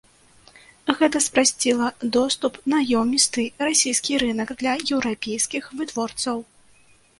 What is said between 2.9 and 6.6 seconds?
ёмісты расійскі рынак для еўрапейскіх вытворцаў.